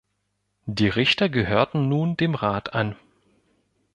[0.65, 2.95] Die Richter gehörten nun dem Rat an.